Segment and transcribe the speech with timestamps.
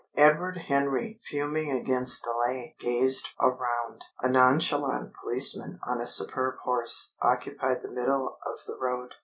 [0.17, 4.03] Edward Henry, fuming against delay, gazed around.
[4.21, 9.13] A nonchalant policeman on a superb horse occupied the middle of the road.